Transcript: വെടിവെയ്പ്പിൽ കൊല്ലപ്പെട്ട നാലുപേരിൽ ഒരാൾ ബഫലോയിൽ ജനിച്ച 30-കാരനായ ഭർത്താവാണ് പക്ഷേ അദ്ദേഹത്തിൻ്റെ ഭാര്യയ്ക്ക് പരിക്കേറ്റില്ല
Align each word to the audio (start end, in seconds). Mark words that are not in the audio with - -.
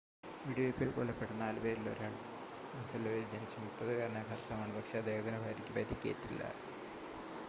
വെടിവെയ്പ്പിൽ 0.45 0.87
കൊല്ലപ്പെട്ട 0.93 1.33
നാലുപേരിൽ 1.41 1.89
ഒരാൾ 1.91 2.13
ബഫലോയിൽ 2.71 3.27
ജനിച്ച 3.33 3.55
30-കാരനായ 3.59 4.25
ഭർത്താവാണ് 4.31 4.75
പക്ഷേ 4.77 4.97
അദ്ദേഹത്തിൻ്റെ 5.01 5.41
ഭാര്യയ്ക്ക് 5.45 5.75
പരിക്കേറ്റില്ല 5.77 6.41